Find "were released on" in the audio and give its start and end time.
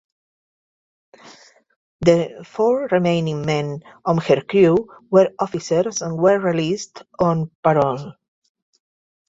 6.17-7.51